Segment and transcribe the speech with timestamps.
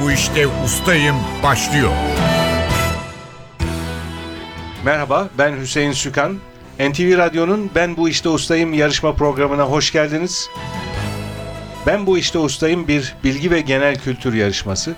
[0.00, 1.90] bu işte ustayım başlıyor.
[4.84, 6.38] Merhaba, ben Hüseyin Sükan.
[6.78, 10.50] NTV Radyo'nun Ben Bu İşte Ustayım yarışma programına hoş geldiniz.
[11.86, 14.94] Ben Bu İşte Ustayım bir bilgi ve genel kültür yarışması.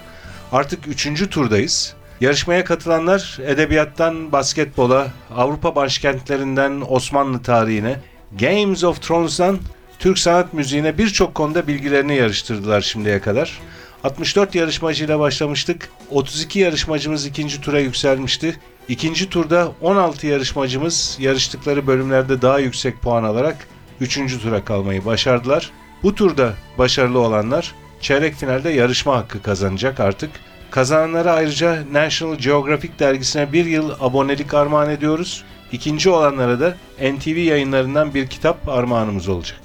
[0.52, 1.94] Artık üçüncü turdayız.
[2.20, 7.96] Yarışmaya katılanlar edebiyattan basketbola, Avrupa başkentlerinden Osmanlı tarihine,
[8.40, 9.58] Games of Thrones'dan
[9.98, 13.60] Türk sanat müziğine birçok konuda bilgilerini yarıştırdılar şimdiye kadar.
[14.04, 15.90] 64 yarışmacıyla başlamıştık.
[16.10, 18.56] 32 yarışmacımız ikinci tura yükselmişti.
[18.88, 23.68] İkinci turda 16 yarışmacımız yarıştıkları bölümlerde daha yüksek puan alarak
[24.00, 24.42] 3.
[24.42, 25.70] tura kalmayı başardılar.
[26.02, 30.30] Bu turda başarılı olanlar çeyrek finalde yarışma hakkı kazanacak artık.
[30.70, 35.44] Kazananlara ayrıca National Geographic dergisine bir yıl abonelik armağan ediyoruz.
[35.72, 39.60] İkinci olanlara da NTV yayınlarından bir kitap armağanımız olacak.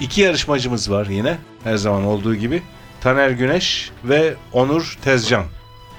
[0.00, 2.62] İki yarışmacımız var yine her zaman olduğu gibi.
[3.00, 5.44] Taner Güneş ve Onur Tezcan.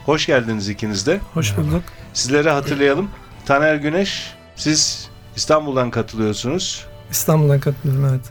[0.06, 1.19] Hoş geldiniz ikiniz de.
[1.33, 1.83] Hoş bulduk.
[2.14, 3.09] Sizleri hatırlayalım.
[3.45, 8.22] Taner Güneş, siz İstanbul'dan katılıyorsunuz İstanbul'dan katılıyorum evet.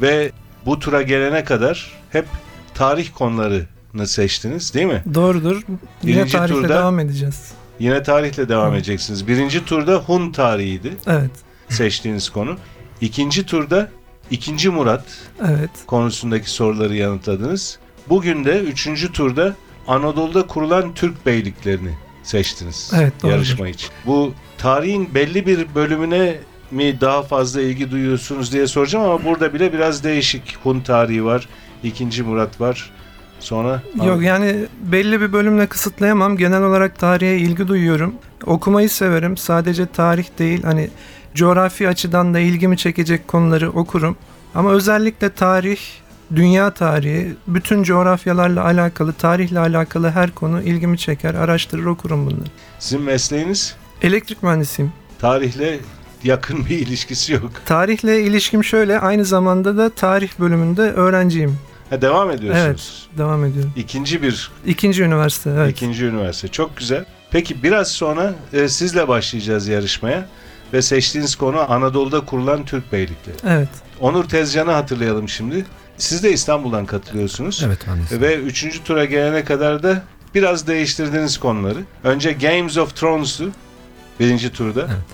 [0.00, 0.32] ve
[0.66, 2.26] bu tura gelene kadar hep
[2.74, 5.02] tarih konularını seçtiniz değil mi?
[5.14, 5.62] Doğrudur.
[6.02, 7.52] Yine Birinci tarihle turda- devam edeceğiz.
[7.78, 9.28] Yine tarihle devam edeceksiniz.
[9.28, 11.30] Birinci turda Hun tarihiydi Evet.
[11.68, 12.56] seçtiğiniz konu.
[13.00, 13.88] İkinci turda
[14.30, 15.04] İkinci Murat
[15.48, 15.70] Evet.
[15.86, 17.78] konusundaki soruları yanıtladınız.
[18.08, 19.54] Bugün de üçüncü turda
[19.88, 23.34] Anadolu'da kurulan Türk beyliklerini seçtiniz Evet, doğrudur.
[23.36, 23.90] yarışma için.
[24.06, 26.36] Bu tarihin belli bir bölümüne
[26.70, 30.56] mi daha fazla ilgi duyuyorsunuz diye soracağım ama burada bile biraz değişik.
[30.62, 31.48] Hun tarihi var,
[31.82, 32.90] İkinci Murat var.
[33.40, 36.36] Sonra Yok yani belli bir bölümle kısıtlayamam.
[36.36, 38.14] Genel olarak tarihe ilgi duyuyorum.
[38.46, 39.36] Okumayı severim.
[39.36, 40.90] Sadece tarih değil hani
[41.36, 44.16] coğrafi açıdan da ilgimi çekecek konuları okurum.
[44.54, 45.78] Ama özellikle tarih,
[46.36, 51.34] dünya tarihi, bütün coğrafyalarla alakalı, tarihle alakalı her konu ilgimi çeker.
[51.34, 52.48] Araştırır okurum bunları.
[52.78, 54.92] sizin mesleğiniz Elektrik mühendisiyim.
[55.20, 55.78] tarihle
[56.24, 57.50] yakın bir ilişkisi yok.
[57.66, 61.56] Tarihle ilişkim şöyle, aynı zamanda da tarih bölümünde öğrenciyim.
[61.90, 63.08] Ha, devam ediyorsunuz.
[63.18, 63.72] Devam ediyorum.
[63.76, 65.70] İkinci bir İkinci üniversite, evet.
[65.70, 66.48] İkinci üniversite.
[66.48, 67.04] Çok güzel.
[67.30, 70.28] Peki biraz sonra e, sizle başlayacağız yarışmaya
[70.76, 73.36] ve seçtiğiniz konu Anadolu'da kurulan Türk beylikleri.
[73.46, 73.68] Evet.
[74.00, 75.64] Onur Tezcan'ı hatırlayalım şimdi.
[75.98, 77.62] Siz de İstanbul'dan katılıyorsunuz.
[77.66, 78.20] Evet de.
[78.20, 80.02] Ve üçüncü tura gelene kadar da
[80.34, 81.78] biraz değiştirdiğiniz konuları.
[82.04, 83.50] Önce Games of Thrones'tu
[84.20, 84.80] birinci turda.
[84.80, 85.06] Evet.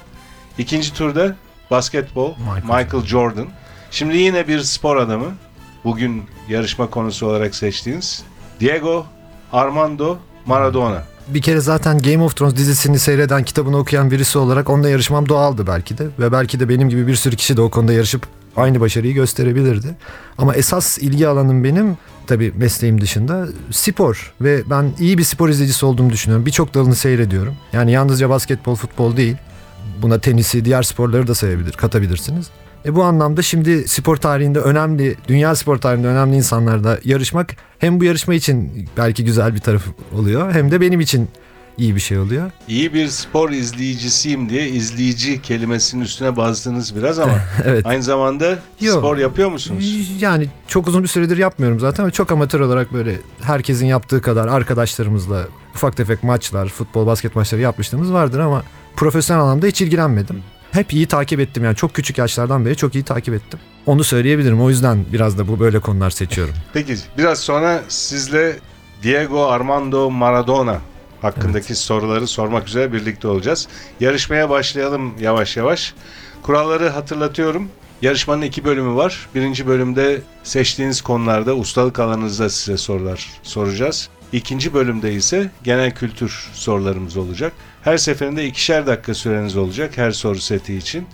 [0.58, 1.36] İkinci turda
[1.70, 3.48] basketbol, Michael Michael, Jordan.
[3.90, 5.26] Şimdi yine bir spor adamı.
[5.84, 8.24] Bugün yarışma konusu olarak seçtiğiniz
[8.60, 9.06] Diego
[9.52, 11.04] Armando Maradona.
[11.28, 15.66] Bir kere zaten Game of Thrones dizisini seyreden, kitabını okuyan birisi olarak onunla yarışmam doğaldı
[15.66, 16.06] belki de.
[16.18, 19.96] Ve belki de benim gibi bir sürü kişi de o konuda yarışıp aynı başarıyı gösterebilirdi.
[20.38, 21.96] Ama esas ilgi alanım benim
[22.26, 26.46] tabii mesleğim dışında spor ve ben iyi bir spor izleyicisi olduğumu düşünüyorum.
[26.46, 27.54] Birçok dalını seyrediyorum.
[27.72, 29.36] Yani yalnızca basketbol, futbol değil.
[30.02, 32.46] Buna tenisi, diğer sporları da sayabilir, katabilirsiniz.
[32.86, 38.04] E bu anlamda şimdi spor tarihinde önemli, dünya spor tarihinde önemli insanlarla yarışmak hem bu
[38.04, 41.28] yarışma için belki güzel bir tarafı oluyor hem de benim için
[41.78, 42.50] iyi bir şey oluyor.
[42.68, 47.86] İyi bir spor izleyicisiyim diye izleyici kelimesinin üstüne bastınız biraz ama Evet.
[47.86, 48.98] aynı zamanda Yok.
[48.98, 50.10] spor yapıyor musunuz?
[50.20, 54.48] Yani çok uzun bir süredir yapmıyorum zaten ama çok amatör olarak böyle herkesin yaptığı kadar
[54.48, 58.62] arkadaşlarımızla ufak tefek maçlar, futbol, basket maçları yapmışlığımız vardır ama
[58.96, 60.42] profesyonel anlamda hiç ilgilenmedim.
[60.72, 63.60] Hep iyi takip ettim yani çok küçük yaşlardan beri çok iyi takip ettim.
[63.86, 64.62] Onu söyleyebilirim.
[64.62, 66.54] O yüzden biraz da bu böyle konular seçiyorum.
[66.72, 68.58] Peki biraz sonra sizle
[69.02, 70.80] Diego Armando Maradona
[71.22, 73.68] hakkındaki soruları sormak üzere birlikte olacağız.
[74.00, 75.94] Yarışmaya başlayalım yavaş yavaş.
[76.42, 77.68] Kuralları hatırlatıyorum.
[78.02, 79.28] Yarışmanın iki bölümü var.
[79.34, 84.08] Birinci bölümde seçtiğiniz konularda ustalık alanınızda size sorular soracağız.
[84.32, 87.52] İkinci bölümde ise genel kültür sorularımız olacak.
[87.82, 91.06] Her seferinde ikişer dakika süreniz olacak her soru seti için.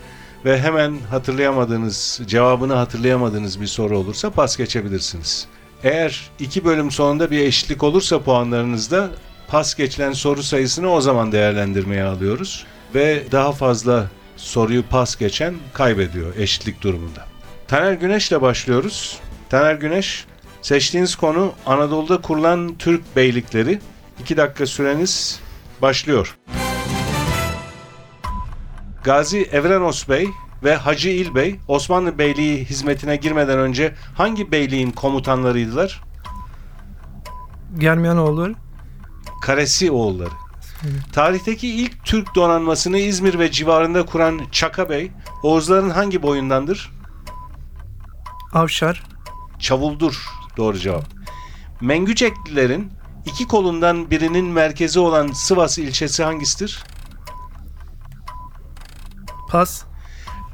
[0.45, 5.47] Ve hemen hatırlayamadığınız, cevabını hatırlayamadığınız bir soru olursa pas geçebilirsiniz.
[5.83, 9.11] Eğer iki bölüm sonunda bir eşitlik olursa puanlarınızda
[9.49, 12.67] pas geçilen soru sayısını o zaman değerlendirmeye alıyoruz.
[12.95, 17.25] Ve daha fazla soruyu pas geçen kaybediyor eşitlik durumunda.
[17.69, 19.19] Taner Güneş'le başlıyoruz.
[19.49, 20.25] Taner Güneş,
[20.69, 23.81] seçtiğiniz konu Anadolu'da kurulan Türk beylikleri.
[24.21, 25.41] 2 dakika süreniz
[25.83, 26.39] başlıyor.
[29.05, 30.29] Gazi Evrenos Bey
[30.65, 36.03] ve Hacı İl Bey Osmanlı Beyliği hizmetine girmeden önce hangi beyliğin komutanlarıydılar?
[37.79, 38.55] Germiyanoğulları.
[39.43, 40.35] Karesi oğulları.
[41.13, 45.13] Tarihteki ilk Türk donanmasını İzmir ve civarında kuran Çaka Bey,
[45.43, 46.93] Oğuzların hangi boyundandır?
[48.53, 49.05] Avşar.
[49.59, 51.05] Çavuldur doğru cevap.
[51.81, 52.93] Mengüceklilerin
[53.27, 56.85] iki kolundan birinin merkezi olan Sivas ilçesi hangisidir?
[59.51, 59.85] Pas.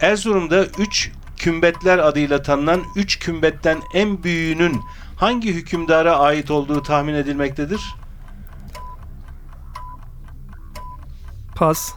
[0.01, 4.81] Erzurum'da 3 kümbetler adıyla tanınan 3 kümbetten en büyüğünün
[5.17, 7.95] hangi hükümdara ait olduğu tahmin edilmektedir?
[11.57, 11.95] Pas.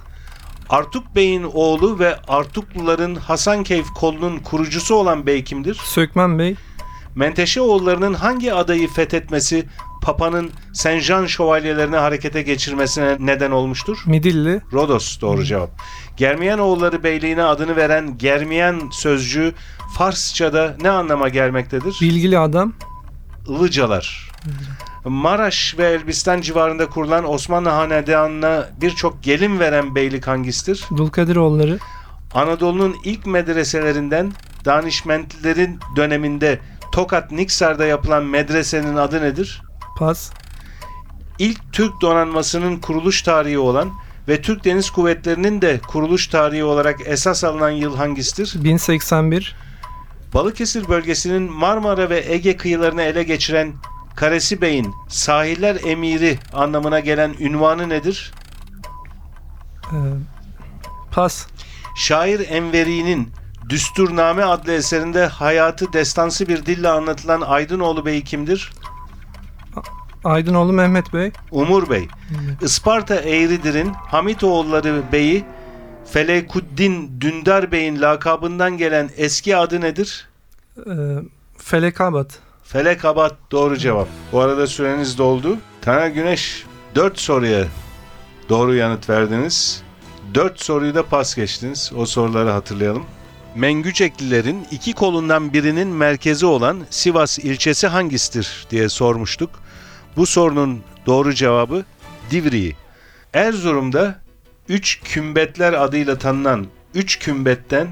[0.69, 5.75] Artuk Bey'in oğlu ve Artukluların Hasankeyf kolunun kurucusu olan bey kimdir?
[5.83, 6.55] Sökmen Bey.
[7.17, 9.65] Menteşe oğullarının hangi adayı fethetmesi
[10.01, 13.97] Papa'nın Saint Jean şövalyelerine harekete geçirmesine neden olmuştur?
[14.05, 14.61] Midilli.
[14.73, 15.69] Rodos doğru cevap.
[16.17, 19.53] Germiyan oğulları beyliğine adını veren Germiyan sözcüğü
[19.97, 21.97] Farsça'da ne anlama gelmektedir?
[22.01, 22.73] Bilgili adam.
[23.47, 24.31] Ilıcalar.
[25.05, 30.83] Maraş ve Elbistan civarında kurulan Osmanlı Hanedanı'na birçok gelin veren beylik hangisidir?
[30.97, 31.79] Dulkadiroğulları.
[32.33, 34.31] Anadolu'nun ilk medreselerinden
[34.65, 36.59] danişmentlilerin döneminde
[36.97, 39.61] Tokat Niksar'da yapılan medresenin adı nedir?
[39.97, 40.31] Pas.
[41.39, 43.91] İlk Türk donanmasının kuruluş tarihi olan
[44.27, 48.63] ve Türk Deniz Kuvvetleri'nin de kuruluş tarihi olarak esas alınan yıl hangisidir?
[48.63, 49.55] 1081.
[50.33, 53.73] Balıkesir bölgesinin Marmara ve Ege kıyılarını ele geçiren
[54.15, 58.33] Karesi Bey'in sahiller emiri anlamına gelen ünvanı nedir?
[59.91, 59.97] Ee,
[61.11, 61.47] pas.
[61.95, 63.29] Şair Enveri'nin
[63.69, 68.71] Düsturname adlı eserinde hayatı destansı bir dille anlatılan Aydınoğlu Bey kimdir?
[70.23, 71.31] Aydınoğlu Mehmet Bey.
[71.51, 72.07] Umur Bey.
[72.61, 75.45] Isparta Eğridir'in Hamitoğulları Bey'i
[76.05, 80.29] Felekuddin Dündar Bey'in lakabından gelen eski adı nedir?
[80.77, 80.91] Ee,
[81.57, 82.39] Felekabat.
[82.63, 84.07] Felekabat doğru cevap.
[84.31, 85.57] Bu arada süreniz doldu.
[85.81, 86.65] Taner Güneş
[86.95, 87.65] 4 soruya
[88.49, 89.83] doğru yanıt verdiniz.
[90.33, 91.91] 4 soruyu da pas geçtiniz.
[91.95, 93.05] O soruları hatırlayalım.
[93.57, 99.49] Mengüceklilerin iki kolundan birinin merkezi olan Sivas ilçesi hangisidir diye sormuştuk.
[100.17, 101.85] Bu sorunun doğru cevabı
[102.31, 102.75] Divriği.
[103.33, 104.19] Erzurum'da
[104.69, 107.87] 3 kümbetler adıyla tanınan 3 kümbetten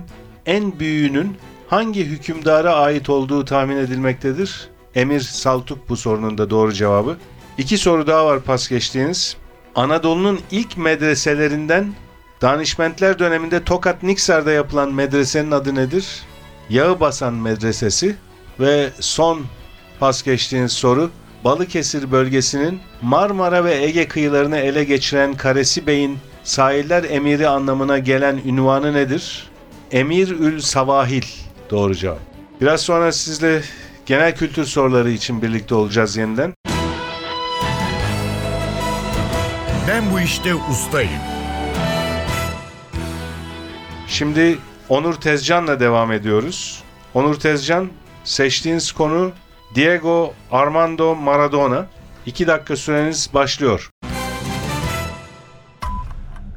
[0.46, 1.38] en büyüğünün
[1.68, 4.70] hangi hükümdara ait olduğu tahmin edilmektedir?
[4.96, 7.18] Emir Saltuk bu sorunun da doğru cevabı.
[7.58, 9.38] İki soru daha var pas geçtiğiniz.
[9.76, 11.94] Anadolu'nun ilk medreselerinden
[12.46, 16.24] Danişmentler döneminde Tokat Niksar'da yapılan medresenin adı nedir?
[16.70, 18.16] Yağıbasan Medresesi
[18.60, 19.42] ve son
[20.00, 21.12] pas geçtiğiniz soru
[21.44, 28.94] Balıkesir bölgesinin Marmara ve Ege kıyılarını ele geçiren Karesi Bey'in sahiller emiri anlamına gelen ünvanı
[28.94, 29.50] nedir?
[29.92, 31.26] Emir Ül Savahil
[31.72, 32.20] doğru cevap.
[32.62, 33.62] Biraz sonra sizle
[34.06, 36.54] genel kültür soruları için birlikte olacağız yeniden.
[39.88, 41.35] Ben bu işte ustayım.
[44.16, 44.58] Şimdi
[44.90, 46.84] Onur Tezcan'la devam ediyoruz.
[47.14, 47.90] Onur Tezcan
[48.24, 49.32] seçtiğiniz konu
[49.76, 51.86] Diego Armando Maradona.
[52.26, 53.90] 2 dakika süreniz başlıyor.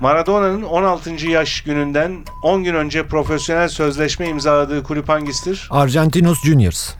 [0.00, 1.26] Maradona'nın 16.
[1.26, 5.69] yaş gününden 10 gün önce profesyonel sözleşme imzaladığı kulüp hangisidir?
[5.70, 6.94] Argentinos Juniors.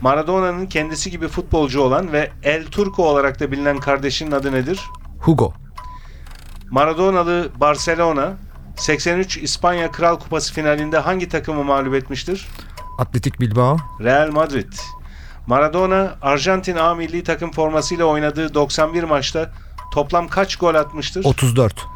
[0.00, 4.80] Maradona'nın kendisi gibi futbolcu olan ve El Turco olarak da bilinen kardeşinin adı nedir?
[5.18, 5.52] Hugo.
[6.70, 8.36] Maradonalı Barcelona
[8.78, 12.48] 83 İspanya Kral Kupası finalinde hangi takımı mağlup etmiştir?
[12.98, 13.76] Atletik Bilbao.
[14.00, 14.72] Real Madrid.
[15.46, 19.52] Maradona Arjantin A milli takım formasıyla oynadığı 91 maçta
[19.92, 21.24] toplam kaç gol atmıştır?
[21.24, 21.86] 34.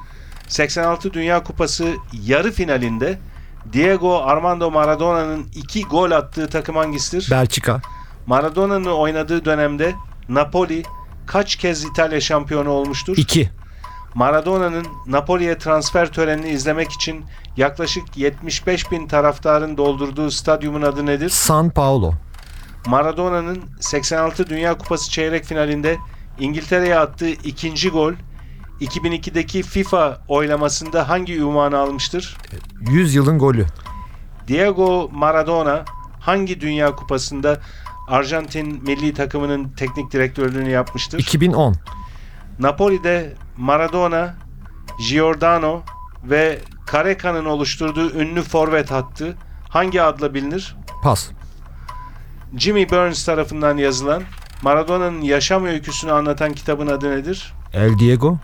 [0.49, 3.19] 86 Dünya Kupası yarı finalinde
[3.73, 7.29] Diego Armando Maradona'nın 2 gol attığı takım hangisidir?
[7.31, 7.81] Belçika.
[8.27, 9.95] Maradona'nın oynadığı dönemde
[10.29, 10.83] Napoli
[11.27, 13.17] kaç kez İtalya şampiyonu olmuştur?
[13.17, 13.51] 2.
[14.15, 17.25] Maradona'nın Napoli'ye transfer törenini izlemek için
[17.57, 21.29] yaklaşık 75 bin taraftarın doldurduğu stadyumun adı nedir?
[21.29, 22.13] San Paulo.
[22.87, 25.99] Maradona'nın 86 Dünya Kupası çeyrek finalinde
[26.39, 28.13] İngiltere'ye attığı ikinci gol
[28.81, 32.37] 2002'deki FIFA oylamasında hangi ünvanı almıştır?
[32.81, 33.67] 100 yılın golü.
[34.49, 35.85] Diego Maradona
[36.21, 37.61] hangi Dünya Kupası'nda
[38.09, 41.19] Arjantin milli takımının teknik direktörlüğünü yapmıştır?
[41.19, 41.77] 2010.
[42.59, 44.35] Napoli'de Maradona,
[45.09, 45.83] Giordano
[46.25, 46.59] ve
[46.93, 49.37] Careca'nın oluşturduğu ünlü forvet hattı
[49.69, 50.77] hangi adla bilinir?
[51.03, 51.31] Pas.
[52.57, 54.23] Jimmy Burns tarafından yazılan
[54.63, 57.55] Maradona'nın yaşam öyküsünü anlatan kitabın adı nedir?
[57.73, 58.39] El Diego.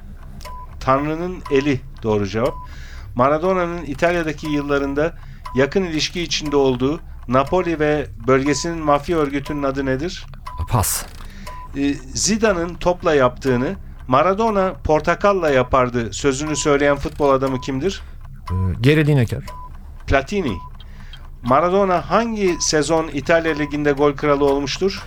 [0.80, 2.54] Tanrı'nın eli doğru cevap.
[3.14, 5.14] Maradona'nın İtalya'daki yıllarında
[5.54, 10.26] yakın ilişki içinde olduğu Napoli ve bölgesinin mafya örgütünün adı nedir?
[10.70, 11.04] Pas.
[11.76, 13.76] Ee, Zidane'ın topla yaptığını
[14.08, 18.02] Maradona portakalla yapardı sözünü söyleyen futbol adamı kimdir?
[18.50, 19.42] Ee, Geri Lineker.
[20.06, 20.56] Platini.
[21.42, 25.02] Maradona hangi sezon İtalya Ligi'nde gol kralı olmuştur?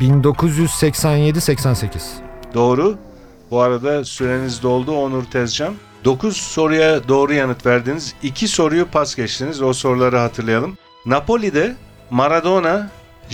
[0.00, 1.86] 1987-88.
[2.54, 2.98] Doğru.
[3.50, 5.74] Bu arada süreniz doldu Onur Tezcan.
[6.04, 8.14] 9 soruya doğru yanıt verdiniz.
[8.22, 9.62] 2 soruyu pas geçtiniz.
[9.62, 10.78] O soruları hatırlayalım.
[11.06, 11.76] Napoli'de
[12.10, 12.90] Maradona,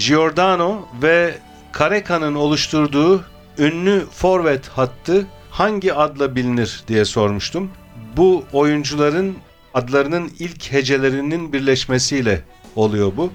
[0.07, 1.35] Giordano ve
[1.79, 3.25] Careca'nın oluşturduğu
[3.59, 7.71] ünlü forvet hattı hangi adla bilinir diye sormuştum.
[8.17, 9.37] Bu oyuncuların
[9.75, 12.43] adlarının ilk hecelerinin birleşmesiyle
[12.77, 13.33] oluyor bu.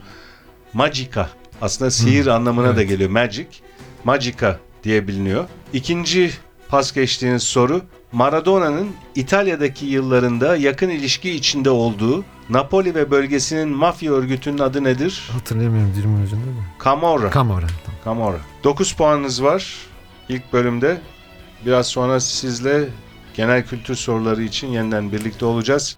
[0.74, 1.30] Magica.
[1.62, 2.90] Aslında sihir anlamına da evet.
[2.90, 3.10] geliyor.
[3.10, 3.48] Magic.
[4.04, 5.46] Magica diye biliniyor.
[5.74, 6.32] İkinci
[6.70, 14.58] pas geçtiğiniz soru Maradona'nın İtalya'daki yıllarında yakın ilişki içinde olduğu Napoli ve bölgesinin mafya örgütünün
[14.58, 15.30] adı nedir?
[15.32, 16.84] Hatırlayamıyorum dilimin ucunda da.
[16.86, 17.32] Camorra.
[17.32, 17.68] Camorra.
[18.06, 18.40] Camorra.
[18.64, 19.91] 9 puanınız var
[20.30, 21.02] ilk bölümde.
[21.66, 22.90] Biraz sonra sizle
[23.34, 25.98] genel kültür soruları için yeniden birlikte olacağız.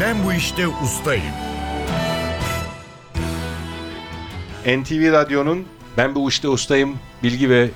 [0.00, 1.34] Ben bu işte ustayım.
[4.66, 7.70] NTV Radyo'nun Ben Bu İşte Ustayım bilgi ve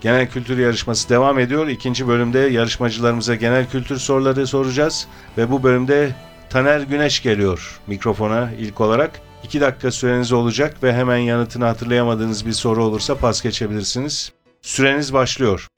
[0.00, 1.68] genel kültür yarışması devam ediyor.
[1.68, 5.06] İkinci bölümde yarışmacılarımıza genel kültür soruları soracağız.
[5.38, 6.12] Ve bu bölümde
[6.52, 9.20] Taner Güneş geliyor mikrofona ilk olarak.
[9.44, 14.32] 2 dakika süreniz olacak ve hemen yanıtını hatırlayamadığınız bir soru olursa pas geçebilirsiniz.
[14.62, 15.68] Süreniz başlıyor.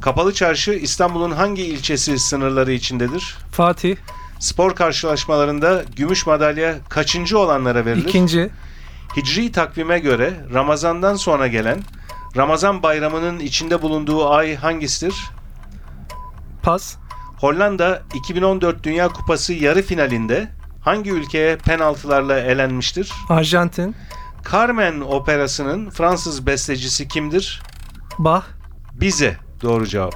[0.00, 3.36] Kapalı Çarşı İstanbul'un hangi ilçesi sınırları içindedir?
[3.52, 3.96] Fatih.
[4.40, 8.08] Spor karşılaşmalarında gümüş madalya kaçıncı olanlara verilir?
[8.08, 8.50] ikinci.
[9.16, 11.78] Hicri takvime göre Ramazan'dan sonra gelen
[12.36, 15.14] Ramazan bayramının içinde bulunduğu ay hangisidir?
[16.62, 16.96] Pas.
[17.40, 20.48] Hollanda 2014 Dünya Kupası yarı finalinde
[20.80, 23.12] hangi ülkeye penaltılarla elenmiştir?
[23.28, 23.94] Arjantin.
[24.52, 27.62] Carmen operasının Fransız bestecisi kimdir?
[28.18, 28.42] Bah.
[28.94, 30.14] Bize doğru cevap.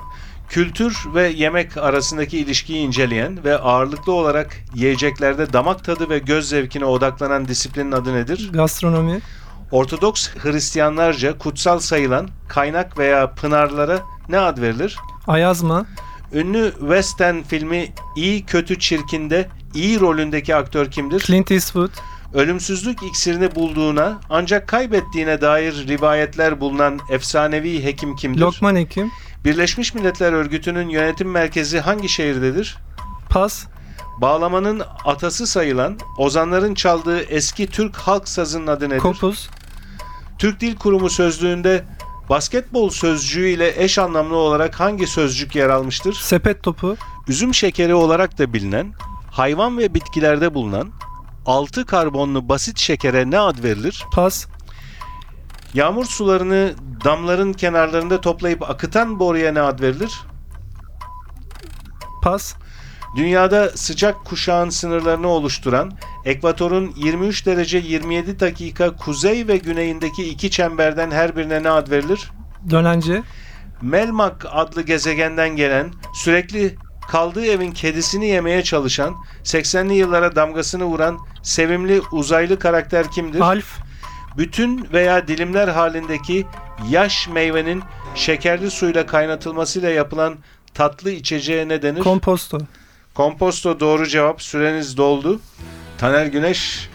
[0.49, 6.85] Kültür ve yemek arasındaki ilişkiyi inceleyen ve ağırlıklı olarak yiyeceklerde damak tadı ve göz zevkine
[6.85, 8.51] odaklanan disiplinin adı nedir?
[8.53, 9.21] Gastronomi.
[9.71, 13.99] Ortodoks Hristiyanlarca kutsal sayılan kaynak veya pınarlara
[14.29, 14.99] ne ad verilir?
[15.27, 15.87] Ayazma.
[16.35, 21.21] Ünlü western filmi İyi Kötü Çirkin'de iyi rolündeki aktör kimdir?
[21.21, 21.91] Clint Eastwood.
[22.35, 28.41] Ölümsüzlük iksirini bulduğuna ancak kaybettiğine dair rivayetler bulunan efsanevi hekim kimdir?
[28.41, 29.11] Lokman Hekim.
[29.45, 32.79] Birleşmiş Milletler Örgütü'nün yönetim merkezi hangi şehirdedir?
[33.31, 33.67] Pas.
[34.21, 38.99] Bağlamanın atası sayılan ozanların çaldığı eski Türk halk sazının adı nedir?
[38.99, 39.51] Kopuz.
[40.39, 41.85] Türk Dil Kurumu sözlüğünde
[42.29, 46.13] basketbol sözcüğü ile eş anlamlı olarak hangi sözcük yer almıştır?
[46.13, 46.97] Sepet topu.
[47.29, 48.93] Üzüm şekeri olarak da bilinen,
[49.31, 50.93] hayvan ve bitkilerde bulunan
[51.47, 54.05] 6 karbonlu basit şekere ne ad verilir?
[54.13, 54.47] Pas.
[55.75, 56.75] Yağmur sularını
[57.05, 60.21] damların kenarlarında toplayıp akıtan boruya ne ad verilir?
[62.23, 62.55] Pas.
[63.17, 65.93] Dünyada sıcak kuşağın sınırlarını oluşturan
[66.25, 72.31] ekvatorun 23 derece 27 dakika kuzey ve güneyindeki iki çemberden her birine ne ad verilir?
[72.71, 73.23] Dönence.
[73.83, 76.77] Melmak adlı gezegenden gelen, sürekli
[77.09, 79.15] kaldığı evin kedisini yemeye çalışan,
[79.45, 83.41] 80'li yıllara damgasını vuran sevimli uzaylı karakter kimdir?
[83.41, 83.79] Alf.
[84.37, 86.47] Bütün veya dilimler halindeki
[86.91, 87.83] yaş meyvenin
[88.15, 90.37] şekerli suyla kaynatılmasıyla yapılan
[90.75, 92.01] tatlı içeceğe ne denir?
[92.01, 92.59] Komposto.
[93.15, 94.43] Komposto doğru cevap.
[94.43, 95.41] Süreniz doldu.
[95.99, 96.89] Taner Güneş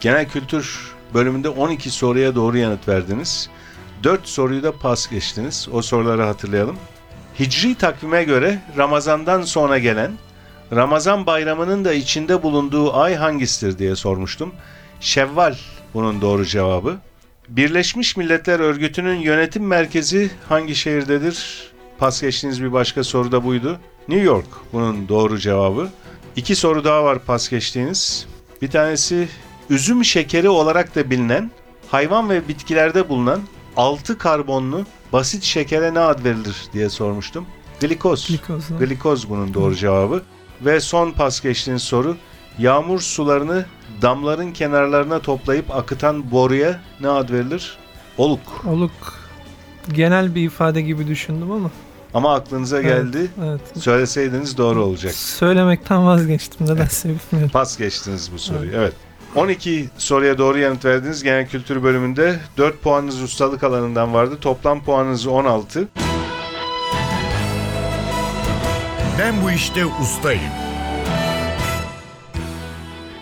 [0.00, 3.50] genel kültür bölümünde 12 soruya doğru yanıt verdiniz.
[4.04, 5.68] 4 soruyu da pas geçtiniz.
[5.72, 6.76] O soruları hatırlayalım.
[7.40, 10.12] Hicri takvime göre Ramazan'dan sonra gelen
[10.72, 14.52] Ramazan bayramının da içinde bulunduğu ay hangisidir diye sormuştum.
[15.00, 15.56] Şevval
[15.94, 16.96] bunun doğru cevabı.
[17.48, 21.66] Birleşmiş Milletler Örgütü'nün yönetim merkezi hangi şehirdedir?
[21.98, 23.80] Pas geçtiğiniz bir başka soru da buydu.
[24.08, 25.88] New York bunun doğru cevabı.
[26.36, 28.26] İki soru daha var pas geçtiğiniz.
[28.62, 29.28] Bir tanesi
[29.70, 31.50] üzüm şekeri olarak da bilinen
[31.88, 33.40] hayvan ve bitkilerde bulunan
[33.76, 37.46] 6 karbonlu basit şekere ne ad verilir diye sormuştum.
[37.80, 38.28] Glikoz.
[38.28, 38.64] Glikoz.
[38.78, 40.22] Glikoz bunun doğru cevabı.
[40.60, 42.16] Ve son pas geçtiğiniz soru
[42.58, 43.66] yağmur sularını
[44.02, 47.78] damların kenarlarına toplayıp akıtan boruya ne ad verilir?
[48.18, 48.64] Oluk.
[48.66, 48.90] Oluk.
[49.92, 51.70] Genel bir ifade gibi düşündüm ama.
[52.14, 53.30] Ama aklınıza geldi.
[53.44, 53.60] Evet.
[53.78, 55.12] Söyleseydiniz doğru olacak.
[55.14, 56.66] Söylemekten vazgeçtim.
[56.66, 57.50] Nedense bilmiyorum.
[57.52, 58.70] Pas geçtiniz bu soruyu.
[58.74, 58.92] Evet.
[59.34, 61.22] 12 soruya doğru yanıt verdiniz.
[61.22, 64.38] Genel kültür bölümünde 4 puanınız ustalık alanından vardı.
[64.40, 65.88] Toplam puanınız 16.
[69.18, 70.42] Ben bu işte ustayım.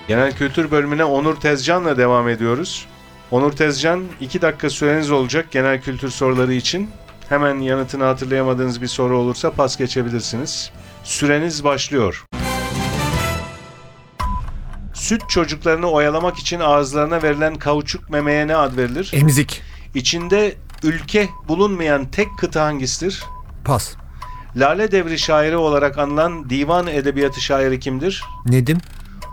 [0.08, 2.86] Genel kültür bölümüne Onur Tezcan'la devam ediyoruz.
[3.30, 6.90] Onur Tezcan 2 dakika süreniz olacak genel kültür soruları için.
[7.30, 10.70] Hemen yanıtını hatırlayamadığınız bir soru olursa pas geçebilirsiniz.
[11.04, 12.24] Süreniz başlıyor.
[14.94, 19.10] Süt çocuklarını oyalamak için ağızlarına verilen kauçuk memeye ne ad verilir?
[19.14, 19.62] Emzik.
[19.94, 23.22] İçinde ülke bulunmayan tek kıta hangisidir?
[23.64, 23.94] Pas.
[24.56, 28.24] Lale Devri şairi olarak anılan divan edebiyatı şairi kimdir?
[28.46, 28.78] Nedim.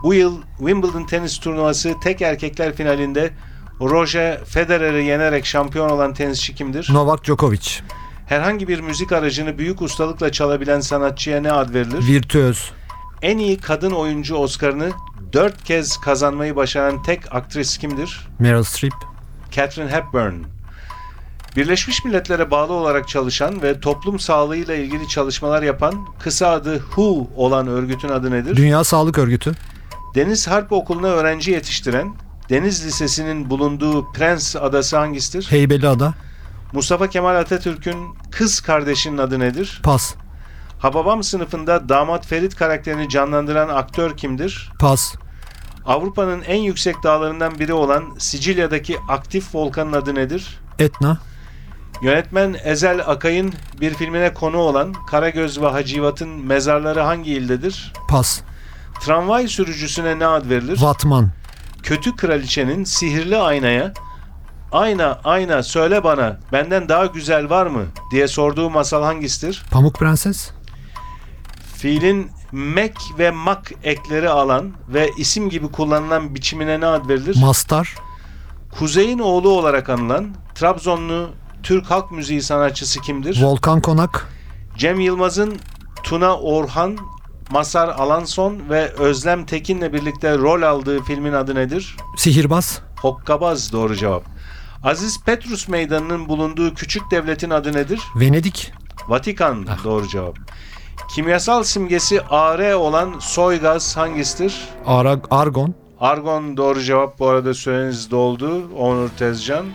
[0.03, 3.33] Bu yıl Wimbledon tenis turnuvası tek erkekler finalinde
[3.81, 6.87] Roger Federer'i yenerek şampiyon olan tenisçi kimdir?
[6.91, 7.69] Novak Djokovic.
[8.25, 12.07] Herhangi bir müzik aracını büyük ustalıkla çalabilen sanatçıya ne ad verilir?
[12.07, 12.71] Virtüöz.
[13.21, 14.91] En iyi kadın oyuncu Oscar'ını
[15.33, 18.27] dört kez kazanmayı başaran tek aktris kimdir?
[18.39, 18.93] Meryl Streep.
[19.51, 20.33] Catherine Hepburn.
[21.55, 27.67] Birleşmiş Milletler'e bağlı olarak çalışan ve toplum sağlığıyla ilgili çalışmalar yapan, kısa adı WHO olan
[27.67, 28.55] örgütün adı nedir?
[28.55, 29.51] Dünya Sağlık Örgütü.
[30.15, 32.13] Deniz Harp Okulu'na öğrenci yetiştiren,
[32.49, 35.47] Deniz Lisesi'nin bulunduğu Prens Adası hangisidir?
[35.49, 36.13] Heybeliada.
[36.73, 39.81] Mustafa Kemal Atatürk'ün kız kardeşinin adı nedir?
[39.83, 40.15] Pas.
[40.79, 44.71] Hababam sınıfında damat Ferit karakterini canlandıran aktör kimdir?
[44.79, 45.15] Pas.
[45.85, 50.59] Avrupa'nın en yüksek dağlarından biri olan Sicilya'daki aktif volkanın adı nedir?
[50.79, 51.17] Etna.
[52.01, 57.93] Yönetmen Ezel Akay'ın bir filmine konu olan Karagöz ve Hacivat'ın mezarları hangi ildedir?
[58.09, 58.41] Pas.
[58.99, 60.81] Tramvay sürücüsüne ne ad verilir?
[60.81, 61.29] Vatman.
[61.87, 63.93] Kötü kraliçenin sihirli aynaya
[64.71, 69.65] Ayna ayna söyle bana benden daha güzel var mı diye sorduğu masal hangisidir?
[69.71, 70.51] Pamuk Prenses.
[71.77, 77.37] Fiilin mek ve mak ekleri alan ve isim gibi kullanılan biçimine ne ad verilir?
[77.39, 77.95] Mastar.
[78.79, 81.29] Kuzey'in oğlu olarak anılan Trabzonlu
[81.63, 83.43] Türk halk müziği sanatçısı kimdir?
[83.43, 84.27] Volkan Konak.
[84.77, 85.57] Cem Yılmaz'ın
[86.03, 86.97] Tuna Orhan,
[87.51, 91.95] Masar Alanson ve Özlem Tekin'le birlikte rol aldığı filmin adı nedir?
[92.17, 92.81] Sihirbaz.
[93.01, 94.23] Hokkabaz doğru cevap.
[94.83, 97.99] Aziz Petrus Meydanı'nın bulunduğu küçük devletin adı nedir?
[98.15, 98.71] Venedik.
[99.07, 100.37] Vatikan doğru cevap.
[101.15, 104.55] Kimyasal simgesi AR olan soy gaz hangisidir?
[104.85, 105.75] Ara Argon.
[105.99, 107.19] Argon doğru cevap.
[107.19, 108.61] Bu arada süreniz doldu.
[108.77, 109.65] Onur Tezcan.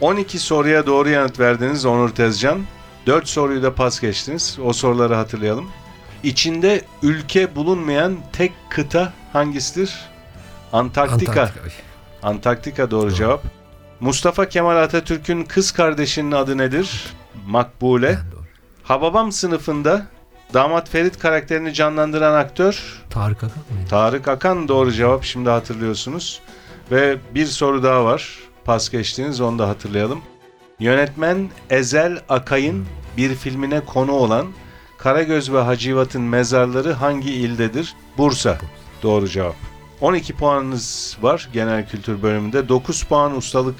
[0.00, 2.60] 12 soruya doğru yanıt verdiniz Onur Tezcan.
[3.06, 4.58] 4 soruyu da pas geçtiniz.
[4.64, 5.66] O soruları hatırlayalım.
[6.22, 9.98] İçinde ülke bulunmayan tek kıta hangisidir?
[10.72, 11.50] Antarktika.
[12.22, 13.42] Antarktika doğru cevap.
[14.00, 17.06] Mustafa Kemal Atatürk'ün kız kardeşinin adı nedir?
[17.46, 18.18] Makbule.
[18.82, 20.06] Hababam sınıfında
[20.54, 23.62] damat Ferit karakterini canlandıran aktör Tarık Akan?
[23.90, 26.40] Tarık Akan doğru cevap şimdi hatırlıyorsunuz.
[26.90, 28.38] Ve bir soru daha var.
[28.64, 30.20] Pas geçtiğiniz onu da hatırlayalım.
[30.78, 34.46] Yönetmen Ezel Akay'ın bir filmine konu olan
[35.02, 37.94] Karagöz ve Hacivat'ın mezarları hangi ildedir?
[38.18, 38.58] Bursa.
[39.02, 39.54] Doğru cevap.
[40.00, 42.68] 12 puanınız var genel kültür bölümünde.
[42.68, 43.74] 9 puan ustalık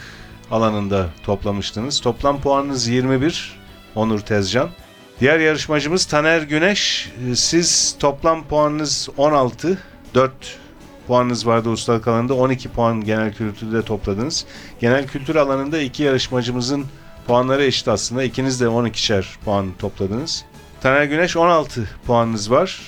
[0.51, 2.01] alanında toplamıştınız.
[2.01, 3.59] Toplam puanınız 21.
[3.95, 4.71] Onur Tezcan.
[5.21, 7.13] Diğer yarışmacımız Taner Güneş.
[7.31, 9.79] Ee, Siz toplam puanınız 16.
[10.15, 10.33] 4
[11.07, 12.35] puanınız vardı ustalık alanında.
[12.35, 14.45] 12 puan genel kültürde topladınız.
[14.81, 16.85] Genel kültür alanında iki yarışmacımızın
[17.27, 18.23] puanları eşit aslında.
[18.23, 20.45] İkiniz de 12'şer puan topladınız.
[20.81, 22.81] Taner Güneş 16 puanınız var.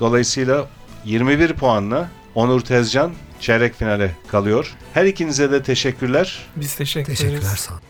[0.00, 0.66] Dolayısıyla
[1.04, 4.74] 21 puanla Onur Tezcan çeyrek finale kalıyor.
[4.94, 6.38] Her ikinize de teşekkürler.
[6.56, 7.58] Biz teşekkür, Teşekkürler ederiz.
[7.58, 7.82] sağ olun.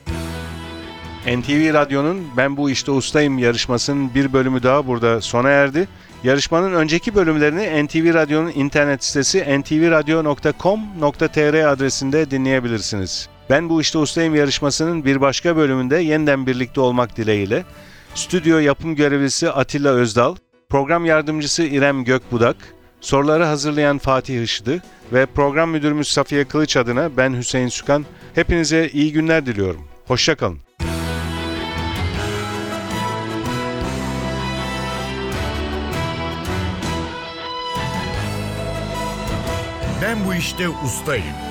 [1.40, 5.88] NTV Radyo'nun Ben Bu İşte Ustayım yarışmasının bir bölümü daha burada sona erdi.
[6.24, 13.28] Yarışmanın önceki bölümlerini NTV Radyo'nun internet sitesi ntvradio.com.tr adresinde dinleyebilirsiniz.
[13.50, 17.64] Ben Bu İşte Ustayım yarışmasının bir başka bölümünde yeniden birlikte olmak dileğiyle
[18.14, 20.36] stüdyo yapım görevlisi Atilla Özdal,
[20.68, 22.56] program yardımcısı İrem Gökbudak,
[23.00, 29.12] soruları hazırlayan Fatih Işıdı ve program müdürümüz Safiye Kılıç adına ben Hüseyin Sükan hepinize iyi
[29.12, 29.84] günler diliyorum.
[30.06, 30.58] Hoşçakalın.
[40.02, 41.49] Ben bu işte ustayım.